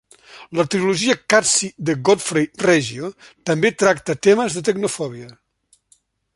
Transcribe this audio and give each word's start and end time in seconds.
La 0.59 0.63
trilogia 0.75 1.15
Qatsi 1.33 1.69
de 1.89 1.95
Godfrey 2.09 2.49
Reggio 2.69 3.11
també 3.51 3.73
tracta 3.85 4.19
temes 4.29 4.57
de 4.59 4.67
tecnofòbia. 4.71 5.33